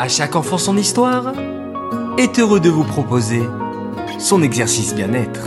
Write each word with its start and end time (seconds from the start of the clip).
À 0.00 0.08
chaque 0.08 0.34
enfant 0.34 0.56
son 0.56 0.78
histoire 0.78 1.34
est 2.16 2.38
heureux 2.38 2.58
de 2.58 2.70
vous 2.70 2.84
proposer 2.84 3.42
son 4.18 4.42
exercice 4.42 4.94
bien-être. 4.94 5.42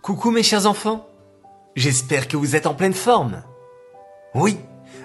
Coucou 0.00 0.30
mes 0.30 0.44
chers 0.44 0.66
enfants, 0.66 1.08
j'espère 1.74 2.28
que 2.28 2.36
vous 2.36 2.54
êtes 2.54 2.68
en 2.68 2.74
pleine 2.74 2.94
forme. 2.94 3.42
Oui, 4.32 4.60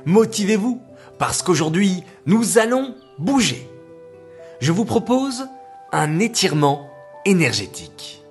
motivez-vous, 0.06 0.80
parce 1.18 1.42
qu'aujourd'hui, 1.42 2.04
nous 2.28 2.60
allons 2.60 2.94
bouger. 3.18 3.68
Je 4.62 4.72
vous 4.72 4.86
propose 4.86 5.48
un 5.92 6.20
étirement 6.20 6.92
énergétique. 7.26 8.24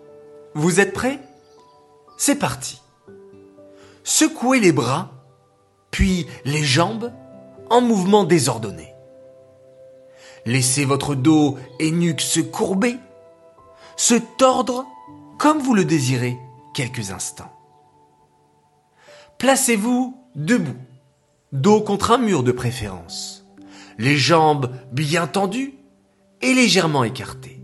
Vous 0.55 0.79
êtes 0.79 0.93
prêts? 0.93 1.19
C'est 2.17 2.37
parti. 2.37 2.81
Secouez 4.05 4.61
les 4.61 4.71
bras, 4.71 5.11
puis 5.93 6.27
les 6.45 6.65
jambes 6.65 7.13
en 7.71 7.81
mouvement 7.81 8.25
désordonné. 8.25 8.93
Laissez 10.45 10.85
votre 10.85 11.15
dos 11.15 11.57
et 11.79 11.93
nuque 11.93 12.21
se 12.21 12.41
courber, 12.41 12.97
se 13.97 14.15
tordre 14.37 14.85
comme 15.39 15.59
vous 15.59 15.75
le 15.75 15.85
désirez 15.85 16.37
quelques 16.75 17.13
instants. 17.13 17.53
Placez-vous 19.39 20.17
debout, 20.35 20.77
dos 21.53 21.81
contre 21.83 22.11
un 22.11 22.19
mur 22.19 22.43
de 22.43 22.53
préférence, 22.53 23.47
les 23.99 24.17
jambes 24.17 24.73
bien 24.91 25.29
tendues 25.29 25.75
et 26.41 26.55
légèrement 26.55 27.05
écartées. 27.05 27.61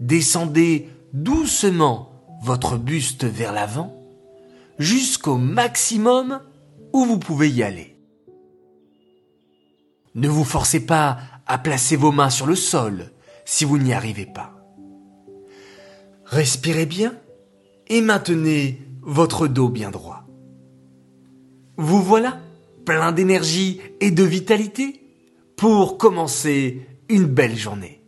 Descendez 0.00 0.88
doucement 1.12 2.10
votre 2.42 2.76
buste 2.76 3.24
vers 3.24 3.52
l'avant 3.52 3.94
jusqu'au 4.78 5.36
maximum 5.36 6.40
où 6.92 7.04
vous 7.04 7.18
pouvez 7.18 7.50
y 7.50 7.62
aller. 7.62 7.96
Ne 10.14 10.28
vous 10.28 10.44
forcez 10.44 10.84
pas 10.84 11.18
à 11.46 11.58
placer 11.58 11.96
vos 11.96 12.12
mains 12.12 12.30
sur 12.30 12.46
le 12.46 12.54
sol 12.54 13.12
si 13.44 13.64
vous 13.64 13.78
n'y 13.78 13.92
arrivez 13.92 14.26
pas. 14.26 14.52
Respirez 16.24 16.86
bien 16.86 17.14
et 17.88 18.00
maintenez 18.00 18.80
votre 19.00 19.48
dos 19.48 19.68
bien 19.68 19.90
droit. 19.90 20.26
Vous 21.76 22.02
voilà, 22.02 22.40
plein 22.84 23.12
d'énergie 23.12 23.80
et 24.00 24.10
de 24.10 24.22
vitalité 24.22 25.02
pour 25.56 25.98
commencer 25.98 26.86
une 27.08 27.24
belle 27.24 27.56
journée. 27.56 28.01